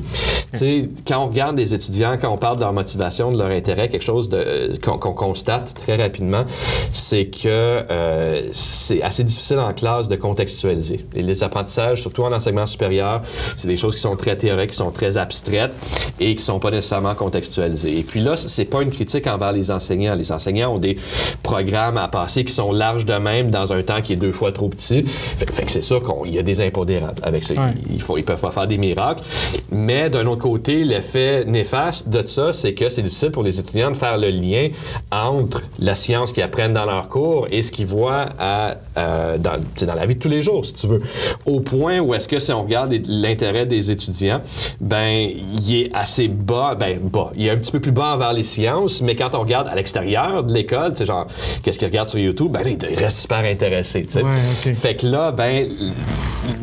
[0.53, 3.49] Tu sais, quand on regarde des étudiants, quand on parle de leur motivation, de leur
[3.49, 6.45] intérêt, quelque chose de- qu'on constate très rapidement,
[6.93, 11.05] c'est que euh, c'est assez difficile en classe de contextualiser.
[11.15, 13.23] Les apprentissages, surtout en enseignement supérieur,
[13.57, 15.73] c'est des choses qui sont très théoriques, qui sont très abstraites
[16.21, 17.99] et qui sont pas nécessairement contextualisées.
[17.99, 20.15] Et puis là, c'est pas une critique envers les enseignants.
[20.15, 20.97] Les enseignants ont des
[21.43, 24.53] programmes à passer qui sont larges de même dans un temps qui est deux fois
[24.53, 25.05] trop petit.
[25.39, 27.55] Fait, fait que c'est sûr qu'il y a des impondérables avec ça.
[27.55, 27.73] Ouais.
[27.91, 29.23] Ils peuvent pas faire des miracles.
[29.71, 33.91] Mais d'un autre côté, l'effet néfaste de ça, c'est que c'est difficile pour les étudiants
[33.91, 34.69] de faire le lien
[35.11, 39.61] entre la science qu'ils apprennent dans leur cours et ce qu'ils voient à, euh, dans,
[39.77, 41.01] c'est dans la vie de tous les jours, si tu veux.
[41.47, 44.41] Au point où est-ce que si on regarde l'intérêt des étudiants,
[44.81, 47.33] ben, il est assez bas, ben, bas.
[47.37, 49.75] Il est un petit peu plus bas envers les sciences, mais quand on regarde à
[49.75, 51.27] l'extérieur de l'école, tu sais, genre,
[51.63, 54.07] qu'est-ce qu'ils regardent sur YouTube, ben, là, ils restent super intéressés.
[54.15, 54.75] Ouais.
[54.75, 55.67] Fait que là, ben,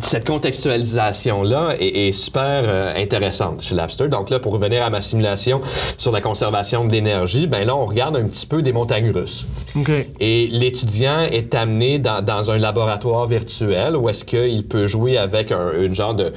[0.02, 4.08] cette contextualisation-là est, est super euh, intéressante chez Labster.
[4.08, 5.62] Donc là, pour revenir à ma simulation
[5.97, 9.45] sur la conservation de l'énergie, ben là, on regarde un petit peu des montagnes russes.
[10.19, 15.52] Et l'étudiant est amené dans, dans un laboratoire virtuel où est-ce qu'il peut jouer avec
[15.52, 16.32] un, une genre de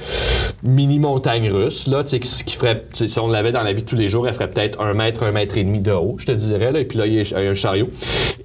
[0.63, 3.87] mini montagne russe, là, tu sais, qui- ferait, si on l'avait dans la vie de
[3.87, 6.25] tous les jours, elle ferait peut-être un mètre, un mètre et demi de haut, je
[6.25, 7.89] te dirais, là, et puis là, il y a un chariot.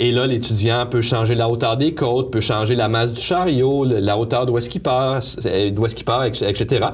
[0.00, 3.69] Et là, l'étudiant peut changer la hauteur des côtes, peut changer la masse du chariot,
[3.84, 6.86] la hauteur d'où est-ce qu'il passe, euh, d'où est-ce qu'il part, etc.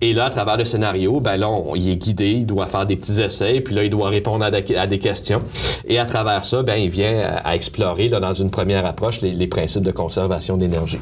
[0.00, 2.86] Et là, à travers le scénario, ben là, on- il est guidé, il doit faire
[2.86, 5.40] des petits essais, puis là, il doit répondre à, des- à des questions.
[5.86, 9.20] Et à travers ça, ben, il vient à, à explorer, là, dans une première approche,
[9.20, 10.98] les, les principes de conservation d'énergie.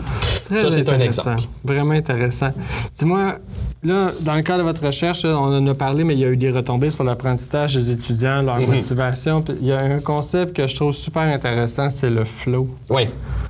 [0.56, 1.42] Ça, c'est un exemple.
[1.64, 2.50] Vraiment intéressant.
[2.98, 3.37] Dis-moi,
[3.82, 6.24] là, dans le cadre de votre recherche, là, on en a parlé, mais il y
[6.24, 8.74] a eu des retombées sur l'apprentissage des étudiants, leur Mhm.
[8.74, 9.42] motivation.
[9.42, 12.68] Puis il y a un concept que je trouve super intéressant, c'est le flow.
[12.90, 13.02] Oui.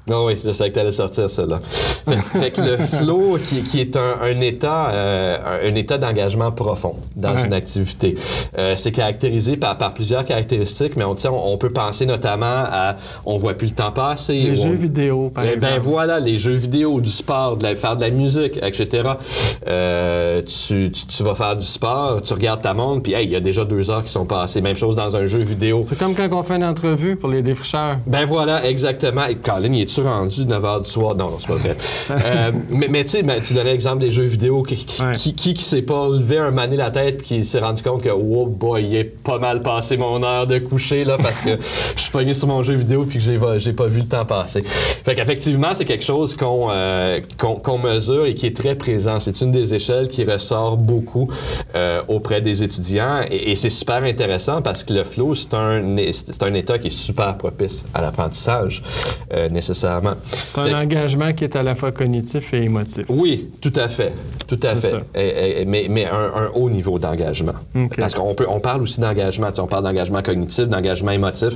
[0.08, 1.60] Non, oui, je savais que tu allais sortir ça, là.
[1.62, 6.50] Fait, fait que le flow, qui, qui est un, un état, euh, un, état d'engagement
[6.52, 7.44] profond dans Ouais.
[7.46, 8.16] une activité,
[8.58, 12.96] euh, c'est caractérisé par, par plusieurs caractéristiques, mais on, on, on peut penser notamment à
[13.24, 14.34] on voit plus le temps passer.
[14.34, 15.74] Les jeux on- vidéo, par Eh exemple.
[15.74, 19.10] Ben voilà, les jeux vidéo, du sport, de la- faire de la musique, etc.
[19.68, 23.30] Euh, tu, tu- tu vas faire du sport, tu regardes ta montre, puis hey, il
[23.30, 24.60] y a déjà deux heures qui sont passées.
[24.60, 25.82] Même chose dans un jeu vidéo.
[25.86, 27.98] C'est comme quand on fait une entrevue pour les défricheurs.
[28.06, 29.24] Ben voilà, exactement.
[29.26, 31.14] Et Colin, il est-tu rendu 9 h du soir?
[31.16, 31.76] Non, pas vrai.
[32.10, 34.62] Euh, mais mais tu sais, ben, tu donnais l'exemple des jeux vidéo.
[34.62, 35.16] Qui, qui, Ouais.
[35.16, 38.02] qui, qui, qui s'est pas levé un mané la tête puis qui s'est rendu compte
[38.02, 41.50] que, oh boy, il est pas mal passé mon heure de coucher là parce que
[41.96, 44.24] je suis pogné sur mon jeu vidéo puis que j'ai, j'ai pas vu le temps
[44.24, 44.62] passer.
[45.04, 49.18] Fait qu'effectivement, c'est quelque chose qu'on, euh, qu'on, mesure et qui est très présent.
[49.20, 51.28] C'est une des échelles qui ressort beaucoup
[51.74, 55.82] euh, auprès des étudiants et, et c'est super intéressant parce que le flow, c'est un,
[55.82, 58.82] un état qui est super propice à l'apprentissage,
[59.32, 60.12] euh, nécessairement.
[60.30, 63.06] C'est un Fait- engagement qui est à la fois cognitif et émotif.
[63.08, 64.12] oui, tout à fait.
[64.46, 64.90] Tout à fait.
[64.90, 64.98] ça.
[65.14, 67.54] Et- et- mais mais un, un haut niveau d'engagement.
[67.96, 69.48] Parce qu'on peut, on parle aussi d'engagement.
[69.48, 71.48] Tu sais, On parle d'engagement cognitif, d'engagement émotif,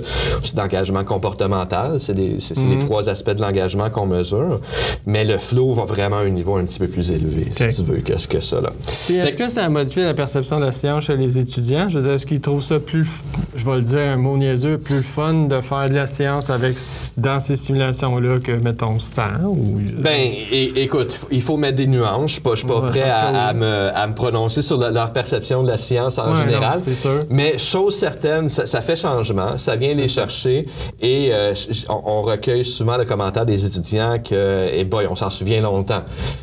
[0.42, 2.00] aussi d'engagement comportemental.
[2.00, 2.84] C'est les, c'est- c'est les Mhm.
[2.86, 4.60] trois aspects de l'engagement qu'on mesure.
[5.06, 7.82] Mais le flow va vraiment à un niveau un petit peu plus élevé, si tu
[7.82, 8.60] veux, que, que ça.
[8.60, 8.70] Là.
[9.08, 11.88] Est-ce que ça a modifié la perception de la science chez les étudiants?
[11.88, 13.08] Je veux dire, est-ce qu'ils trouvent ça plus,
[13.54, 16.76] je vais le dire un mot niaiseux, plus fun de faire de la science avec,
[17.16, 19.44] dans ces simulations-là que, mettons, sans?
[19.46, 19.80] Ou...
[20.00, 22.30] Ben, é- écoute, il faut mettre des nuances.
[22.30, 24.90] Je suis pas, je suis pas Ouais, prêt à, me, à me prononcer sur la-
[24.90, 26.76] leur perception de la science en Ouais, général.
[26.76, 27.24] non, c'est sûr.
[27.30, 30.66] Mais chose certaine, ça, ça fait changement, ça vient les chercher
[31.00, 31.52] et euh,
[31.88, 36.02] on recueille souvent le commentaire des étudiants que, eh boy, on s'en souvient longtemps.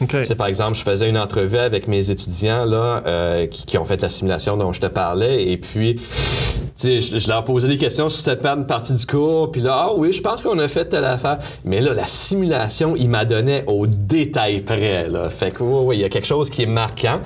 [0.10, 3.86] C'est par exemple, je faisais une entrevue avec mes étudiants là, euh, qui, qui ont
[3.86, 6.00] fait la simulation dont je te parlais, et puis
[6.76, 9.76] sais, je, je leur posais des questions sur cette pa- partie du cours, puis là,
[9.88, 11.40] ah oui, je pense qu'on a fait telle affaire.
[11.66, 15.08] Mais là, la simulation, il m'a donné au détail près.
[15.10, 15.30] Là.
[15.30, 17.20] Fait que oui, oui, il y a quelque chose qui est marquant.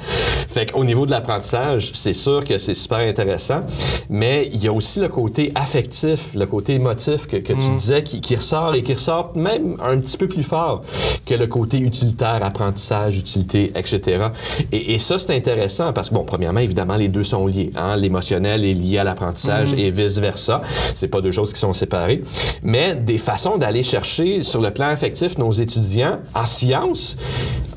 [0.50, 3.62] Fait qu'au niveau de l'apprentissage, c'est sûr que c'est super intéressant,
[4.10, 8.04] mais il y a aussi le côté affectif, le côté émotif que, que tu disais
[8.04, 10.82] qui, qui ressort et qui ressort même un petit peu plus fort
[11.26, 14.28] que le côté utilitaire, apprentissage, utilité, etc.
[14.72, 17.72] Et, et ça, c'est intéressant parce que, bon, premièrement, évidemment, les deux sont liés.
[17.76, 17.96] Hein?
[17.98, 20.62] L'émotionnel est lié à l'apprentissage apprentissage et vice-versa.
[20.96, 22.24] C'est pas deux choses qui sont séparées.
[22.64, 27.18] Mais des façons d'aller chercher sur le plan affectif nos étudiants en sciences,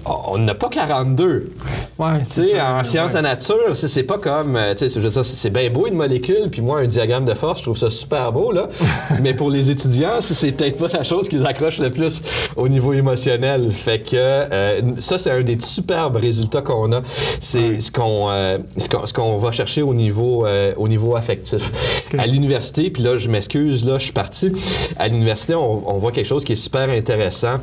[0.06, 1.50] on n'a pas 42.
[1.98, 5.86] Ouais, Tu sais, en sciences de la nature, c'est pas comme, euh, c'est bien beau
[5.86, 8.68] une molécule, puis moi, un diagramme de force, je trouve ça super beau, là.
[9.22, 12.22] Mais pour les étudiants, c'est- peut-être pas la chose qui les accroche le plus
[12.56, 13.70] au niveau émotionnel.
[13.72, 17.02] Fait que euh, ça, c'est un des superbes résultats qu'on a.
[17.40, 21.16] C'est ce qu'on euh, ce qu'on ce qu'on va chercher au niveau, euh, au niveau
[21.16, 21.70] affectif.
[22.18, 24.52] À l'université, puis là, je m'excuse, là, je suis parti.
[24.98, 27.58] À l'université, on, on voit quelque chose qui est super intéressant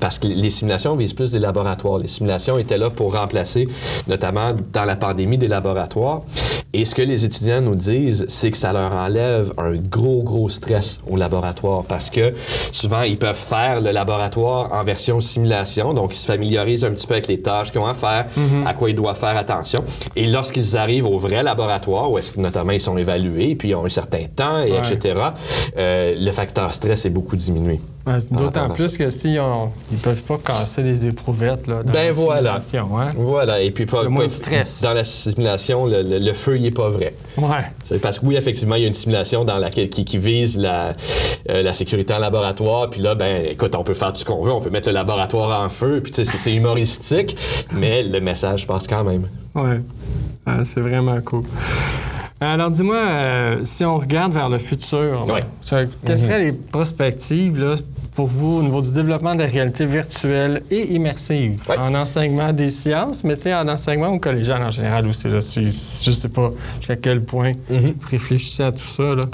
[0.00, 1.65] parce que les simulations visent plus des laboratoires.
[2.00, 3.68] Les simulations étaient là pour remplacer,
[4.08, 6.22] notamment dans la pandémie, des laboratoires.
[6.72, 10.48] Et ce que les étudiants nous disent, c'est que ça leur enlève un gros, gros
[10.48, 12.34] stress au laboratoire parce que
[12.72, 15.94] souvent, ils peuvent faire le laboratoire en version simulation.
[15.94, 18.26] Donc, ils se familiarisent un petit peu avec les tâches qu'ils ont à faire,
[18.66, 19.84] à quoi ils doivent faire attention.
[20.16, 23.74] Et lorsqu'ils arrivent au vrai laboratoire, où est-ce que notamment ils sont évalués, puis ils
[23.74, 24.78] ont un certain temps, et Ouais.
[24.92, 25.18] etc.,
[25.78, 27.80] euh, le facteur stress est beaucoup diminué.
[28.06, 29.40] Ouais, D'autant plus que s'ils
[29.90, 32.60] ils peuvent pas casser les éprouvettes là, dans Ben la voilà.
[32.60, 33.08] simulation, hein?
[33.16, 33.60] Voilà.
[33.62, 34.80] Et puis, pas, moins de stress.
[34.82, 37.14] Dans la simulation, le, le- le feu, il n'est pas vrai.
[37.38, 37.46] Ouais.
[37.84, 40.58] C'est parce que oui, effectivement, il y a une simulation dans laquelle qui, qui vise
[40.58, 40.94] la,
[41.50, 42.90] euh, la sécurité en laboratoire.
[42.90, 44.94] Puis là, ben, écoute, on peut faire tout ce qu'on veut, on peut mettre le
[44.94, 46.00] laboratoire en feu.
[46.02, 47.36] Puis tu sais, c'est- humoristique,
[47.72, 49.28] mais le message passe quand même.
[49.54, 49.80] Ouais.
[50.46, 51.42] Ah, c'est vraiment cool.
[52.40, 55.42] Alors, dis-moi, euh, si on regarde vers le futur, Ouais.
[56.04, 57.76] quelles seraient les perspectives là,
[58.16, 62.70] pour vous au niveau du développement de la réalité virtuelle et immersive en enseignement des
[62.70, 65.28] sciences, mais tu sais, en enseignement au collégial en général aussi.
[65.28, 69.14] Là, si, je sais pas jusqu'à quel point vous réfléchissez à tout ça.
[69.14, 69.24] Là.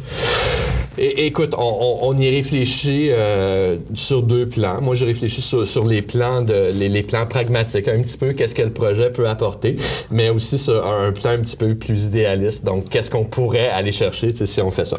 [0.99, 4.81] Écoute, on, y réfléchit euh, sur deux plans.
[4.81, 8.33] Moi, j'ai réfléchi sur, sur les plans de les, les plans pragmatiques, un petit peu
[8.33, 9.77] qu'est-ce que le projet peut apporter,
[10.11, 12.65] mais aussi sur un, un plan un petit peu plus idéaliste.
[12.65, 14.99] Donc, qu'est-ce qu'on pourrait aller chercher si on fait ça.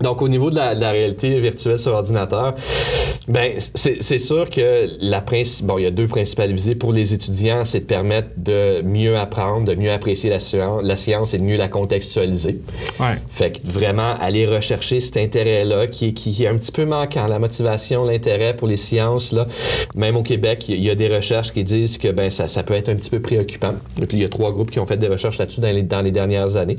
[0.00, 2.54] Donc, au niveau de la, de la réalité virtuelle sur ordinateur,
[3.28, 5.22] ben c'est sûr que la
[5.62, 9.16] bon, il y a deux principales visées pour les étudiants, c'est de permettre de mieux
[9.16, 12.60] apprendre, de mieux apprécier la science, la science et de mieux la contextualiser.
[12.98, 13.16] Ouais.
[13.30, 17.38] Fait que vraiment aller rechercher cet intérêt-là qui, qui est un petit peu manquant, la
[17.38, 19.32] motivation, l'intérêt pour les sciences.
[19.32, 19.46] Là.
[19.94, 22.74] Même au Québec, il y, a- des recherches qui disent que ben, ça, ça peut
[22.74, 23.74] être un petit peu préoccupant.
[24.00, 25.82] Et puis il y a trois groupes qui ont fait des recherches là-dessus dans les,
[25.82, 26.78] dans les dernières années.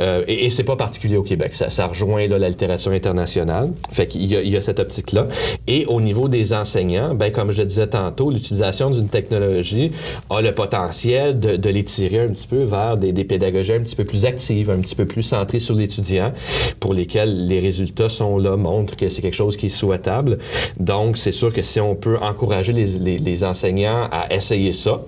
[0.00, 3.70] Euh, et et c'est pas particulier au Québec, ça, rejoint là, la littérature internationale.
[3.90, 5.26] Fait qu'il y a, il y a cette optique-là.
[5.66, 9.92] Et au niveau des enseignants, ben, comme je disais tantôt, l'utilisation d'une technologie
[10.30, 13.80] a le potentiel de, de les tirer un petit peu vers des, des pédagogies un
[13.80, 16.32] petit peu plus actives, un petit peu plus centrées sur l'étudiant,
[16.80, 20.38] pour lesquelles les résultats sont là, montrent que c'est quelque chose qui est souhaitable.
[20.78, 25.00] Donc, c'est sûr que si on peut encourager les, les- les enseignants à essayer ça,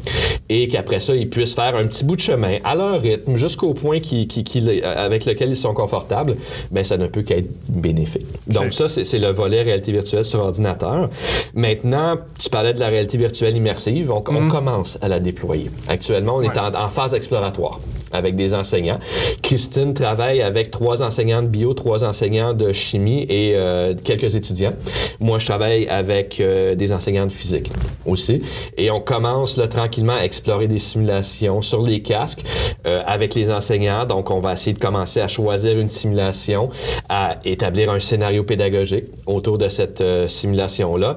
[0.49, 3.75] et qu'après ça, ils puissent faire un petit bout de chemin à leur rythme, jusqu'au
[3.75, 6.37] point qui, qui- qui- avec lequel ils sont confortables,
[6.71, 8.27] ben ça ne peut qu'être bénéfique.
[8.47, 11.11] Donc ça, c'est le volet réalité virtuelle sur ordinateur.
[11.55, 14.11] Maintenant, tu parlais de la réalité virtuelle immersive.
[14.11, 15.71] On, on commence à la déployer.
[15.89, 17.81] Actuellement, on est en phase exploratoire
[18.13, 18.99] avec des enseignants.
[19.43, 24.73] Christine travaille avec trois enseignants de bio, trois enseignants de chimie et euh, quelques étudiants.
[25.21, 27.71] Moi, je travaille avec euh, des enseignants de physique
[28.07, 28.43] aussi.
[28.77, 32.43] Et on commence là, tranquillement à explorer des simulations sur les casques
[32.87, 34.07] euh, avec les enseignants.
[34.07, 36.71] Donc, on va essayer de commencer à choisir une simulation,
[37.09, 41.17] à établir un scénario pédagogique autour de cette simulation-là.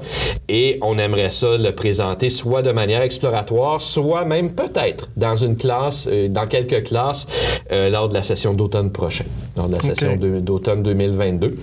[0.50, 5.56] Et on aimerait ça le présenter soit de manière exploratoire, soit même peut-être dans une
[5.56, 7.28] classe, dans quelques classes,
[7.72, 9.26] euh, lors de la session d'automne prochain,
[9.58, 11.56] lors de la session d'automne 2022.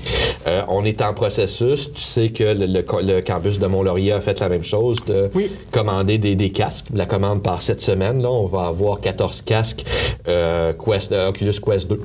[0.47, 1.93] Euh, on est en processus.
[1.93, 4.99] Tu sais que le, le co- le campus de Mont-Laurier a fait la même chose,
[5.07, 5.51] de Oui.
[5.71, 6.87] commander des, des casques.
[6.95, 9.85] La commande par cette semaine, là, on va avoir 14 casques
[10.29, 12.01] euh, Quest, Oculus Quest 2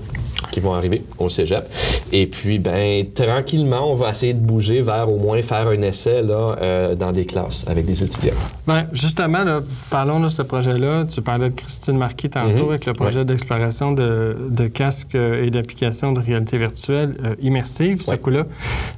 [0.51, 1.65] qui vont arriver au cégep.
[2.11, 6.21] Et puis, ben, tranquillement, on va essayer de bouger vers au moins faire un essai
[6.21, 8.33] là, dans des classes avec des étudiants.
[8.67, 11.05] Ben, justement, là, parlons de ce projet-là.
[11.13, 12.69] Tu parlais de Christine Marquis tantôt Mhm.
[12.69, 18.01] avec le projet d'exploration de, de casques euh, et d'applications de réalité virtuelle euh, immersive.
[18.01, 18.17] Ce Ouais.
[18.17, 18.43] coup-là,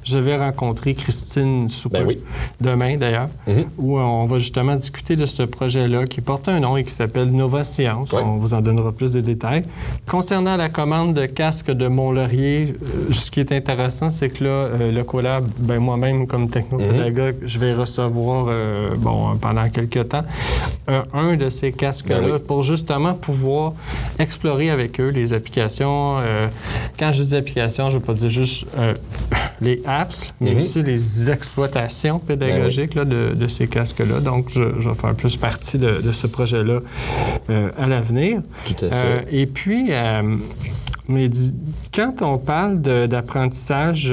[0.04, 2.18] je vais rencontrer Christine sous Ben oui.
[2.60, 3.64] demain d'ailleurs, Mhm.
[3.78, 7.30] où on va justement discuter de ce projet-là qui porte un nom et qui s'appelle
[7.30, 8.12] Nova Science.
[8.12, 8.22] Ouais.
[8.24, 9.64] On vous en donnera plus de détails.
[10.06, 14.50] Concernant la commande de casques de Mont-Laurier, euh, ce qui est intéressant, c'est que là,
[14.50, 18.46] euh, le collab, ben, moi-même, comme technopédagogue, je vais recevoir,
[18.98, 20.24] bon, pendant quelques temps,
[21.12, 22.38] un de ces casques-là Ben oui.
[22.46, 23.72] pour justement pouvoir
[24.18, 26.18] explorer avec eux les applications.
[26.20, 26.48] euh,
[26.98, 28.94] quand je dis applications, je ne veux pas dire juste euh,
[29.60, 30.60] les apps, mais Mhm.
[30.60, 34.20] aussi les exploitations pédagogiques là, de, de ces casques-là.
[34.20, 36.78] Donc, je, je vais faire plus partie de, de ce projet-là
[37.50, 38.40] euh, à l'avenir.
[38.66, 39.26] Tout à fait.
[39.30, 39.90] Et puis,
[41.08, 41.30] mais
[41.94, 44.12] quand on parle d'apprentissage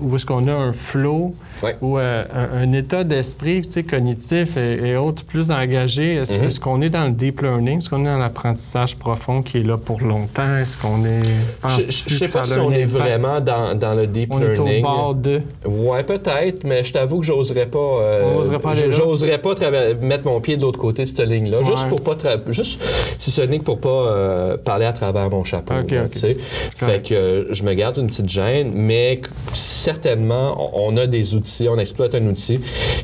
[0.00, 1.34] où est-ce qu'on a un flow
[1.82, 6.38] Ou euh, un, un état d'esprit tu sais, cognitif et, et autres plus engagé, est-ce
[6.40, 6.46] Mhm.
[6.46, 7.78] est-ce qu'on est dans le deep learning?
[7.78, 10.56] Est-ce qu'on est dans l'apprentissage profond qui est là pour longtemps?
[10.56, 11.22] Est-ce qu'on est...
[11.68, 14.64] Je je sais pas si on est vraiment dans, dans le deep On est au
[14.64, 14.82] learning.
[14.82, 15.40] bord de...
[15.66, 17.78] Ouais, peut-être, mais je t'avoue que j'oserais pas.
[17.78, 18.74] euh, oserait pas?
[18.74, 19.54] J'oserais pas
[20.00, 21.64] mettre mon pied de l'autre côté de cette ligne-là, Ouais.
[21.66, 22.14] juste pour pas.
[22.14, 22.82] tra- Juste,
[23.18, 25.74] si ce n'est que pour pas euh, parler à travers mon chapeau.
[25.82, 26.10] Ok, là, ok.
[26.12, 26.36] tu sais.
[26.74, 29.20] Fait que je me garde une petite gêne, mais
[29.52, 32.60] certainement, on a des outils, on exploite un outil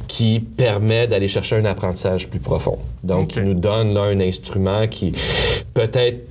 [0.06, 2.78] qui permet d'aller chercher un apprentissage plus profond.
[3.02, 5.12] Donc, qui nous donne là un instrument qui
[5.74, 6.26] peut-être.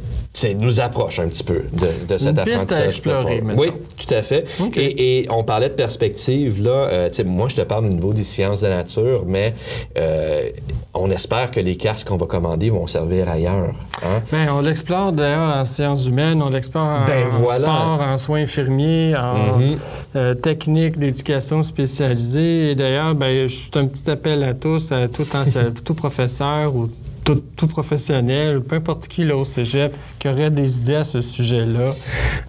[0.58, 3.44] Nous approche un petit peu de, de cet Une piste à apprentissage explorer.
[3.58, 3.68] Oui,
[3.98, 4.46] tout à fait.
[4.76, 6.70] Et, et on parlait de perspective, là.
[6.90, 9.54] euh, moi, je te parle au niveau des sciences de la nature, mais
[9.98, 10.50] euh,
[10.94, 13.74] on espère que les casques qu'on va commander vont servir ailleurs.
[14.04, 14.22] hein?
[14.32, 17.64] Ben, on l'explore d'ailleurs en sciences humaines, on l'explore en, Ben, en voilà.
[17.66, 19.78] sport, en soins infirmiers, en Mhm.
[20.16, 22.72] euh, technique d'éducation spécialisée.
[22.72, 26.90] Et d'ailleurs, ben, suis un petit appel à tous, à tout, ense- tout professeur ou
[27.24, 29.94] tout, tout professionnel, ou peu importe qui là au cégep,
[30.26, 31.94] qui aurait des idées à ce sujet-là.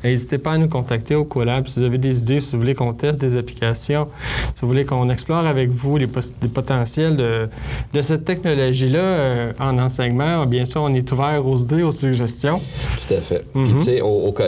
[0.03, 2.75] N'hésitez pas à nous contacter au Collab si vous avez des idées, si vous voulez
[2.75, 4.09] qu'on teste des applications,
[4.55, 7.49] si vous voulez qu'on explore avec vous les, potentiels de,
[7.93, 10.47] de cette technologie-là euh, en enseignement.
[10.47, 12.63] Bien sûr, on est ouvert aux idées, aux suggestions.
[13.07, 13.45] Tout à fait.
[13.53, 13.79] Puis, Mhm.
[13.79, 14.01] tu sais,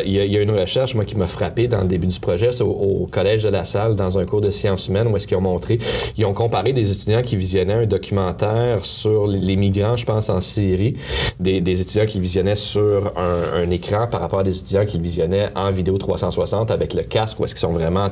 [0.06, 2.06] il y, a- il y a une recherche, moi, qui m'a frappé dans le début
[2.06, 5.08] du projet, c'est au, au Collège de la Salle, dans un cours de sciences humaines,
[5.08, 5.78] où est-ce qu'ils ont montré,
[6.16, 10.30] ils ont comparé des étudiants qui visionnaient un documentaire sur les, les migrants, je pense,
[10.30, 10.96] en Syrie,
[11.40, 15.48] des, des étudiants qui visionnaient sur un, écran par rapport à des étudiants qui visionnaient
[15.54, 18.08] en vidéo 360 avec le casque, où est-ce qu'ils sont vraiment,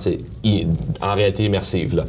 [1.02, 2.04] en réalité immersive.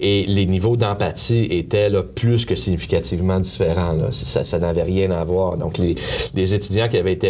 [0.00, 5.56] Et les niveaux d'empathie étaient, plus que significativement différents, ça n'avait rien à voir.
[5.56, 5.96] Donc, les,
[6.34, 7.28] les étudiants qui avaient été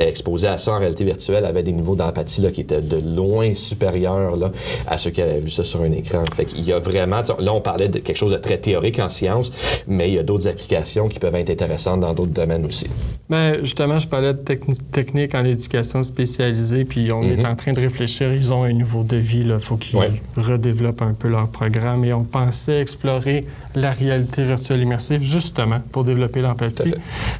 [0.00, 2.96] exp- exposés à ça en réalité virtuelle avaient des niveaux d'empathie là, qui étaient de
[3.16, 4.52] loin supérieurs là,
[4.86, 6.24] à ceux qui avaient vu ça sur un écran.
[6.36, 9.08] Fait qu'il y a vraiment, là on parlait de quelque chose de très théorique en
[9.08, 9.50] sciences,
[9.88, 12.86] mais il y a d'autres applications qui peuvent être intéressantes dans d'autres domaines aussi.
[13.28, 17.40] Ben, justement, je parlais de techni- technique en éducation spécialisée, puis on Mhm.
[17.40, 18.32] est en train de réfléchir.
[18.32, 20.10] Ils ont un niveau de vie, il faut qu'ils Ouais.
[20.36, 22.04] redéveloppent un peu leur programme.
[22.04, 26.94] Et on pensait explorer la réalité virtuelle immersive, justement, pour développer l'empathie.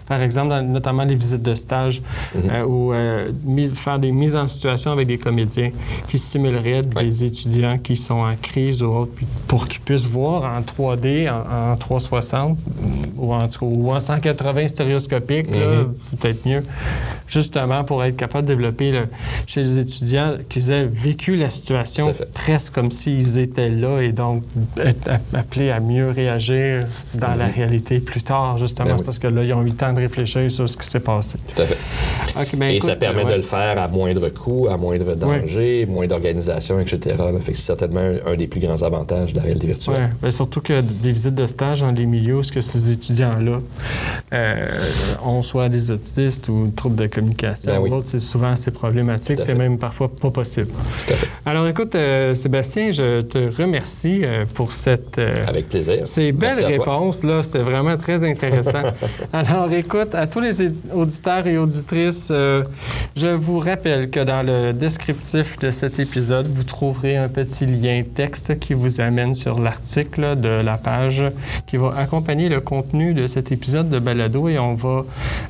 [0.06, 2.02] Par exemple, dans- notamment les visites de stage,
[2.34, 2.42] Mhm.
[2.50, 3.30] euh, ou euh,
[3.74, 5.70] faire des mises en situation avec des comédiens
[6.08, 7.04] qui simuleraient Ouais.
[7.04, 11.28] des étudiants qui sont en crise ou autre, puis pour qu'ils puissent voir en 3D,
[11.28, 12.58] en, en 360,
[13.16, 15.94] ou en, ou en 180 stéréoscopique, Mhm.
[16.00, 16.62] c'est peut-être mieux,
[17.26, 19.08] justement pour être capable de développer le-
[19.46, 24.42] chez les étudiants qu'ils aient vécu la situation presque comme s'ils étaient là et donc
[24.78, 27.52] être appelés à mieux réagir dans la Mhm.
[27.56, 29.02] réalité plus tard, justement, Ben oui.
[29.04, 31.38] parce que là, ils ont eu le temps de réfléchir sur ce qui s'est passé.
[31.54, 31.76] Tout à fait.
[32.56, 36.06] Ben Et écoute, ça permet de le faire à moindre coût, à moindre danger, moins
[36.06, 37.16] d'organisation, etc.
[37.42, 39.94] Fait que c'est certainement un, un des plus grands avantages de la réalité virtuelle.
[39.94, 43.58] Ouais, ben surtout que des visites de stage dans les milieux ce que ces étudiants-là
[44.32, 44.68] euh,
[45.24, 48.02] ont soit des autistes ou troubles de communication, Ben ou oui.
[48.04, 50.68] c'est souvent assez problématique, c'est même parfois pas possible.
[50.68, 51.28] Tout à fait.
[51.46, 55.18] Alors écoute, euh, Sébastien, je te remercie euh, pour cette...
[55.18, 56.06] euh, Avec plaisir.
[56.10, 56.94] Ces belles Merci à toi.
[56.96, 58.82] réponses, là, c'était vraiment très intéressant.
[59.32, 60.54] Alors, écoute, à tous les
[60.92, 62.62] auditeurs et auditrices, euh,
[63.16, 68.02] je vous rappelle que dans le descriptif de cet épisode, vous trouverez un petit lien
[68.14, 71.24] texte qui vous amène sur l'article de la page
[71.66, 75.04] qui va accompagner le contenu de cet épisode de Balado et on va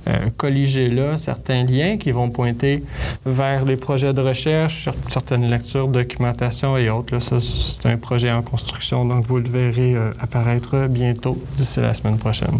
[0.08, 2.84] euh, colliger là certains liens qui vont pointer
[3.24, 7.14] vers les projets de recherche, cer- certaines lectures, documentation et autres.
[7.14, 10.49] Là, ça, c'est un projet en construction, donc vous le verrez euh, apparaître
[10.88, 12.58] bientôt, d'ici la semaine prochaine.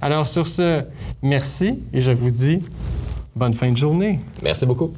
[0.00, 0.82] Alors sur ce,
[1.22, 2.60] merci et je vous dis
[3.34, 4.20] bonne fin de journée.
[4.42, 4.92] Merci beaucoup.